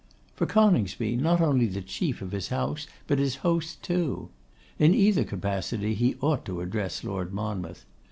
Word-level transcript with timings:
For 0.35 0.47
Coningsby, 0.47 1.15
not 1.17 1.41
only 1.41 1.67
the 1.67 1.83
chief 1.83 2.23
of 2.23 2.31
his 2.31 2.47
house, 2.47 2.87
but 3.05 3.19
his 3.19 3.35
host 3.45 3.83
too. 3.83 4.29
In 4.79 4.95
either 4.95 5.23
capacity 5.23 5.93
he 5.93 6.15
ought 6.21 6.43
to 6.45 6.61
address 6.61 7.03
Lord 7.03 7.31
Monmouth. 7.31 7.85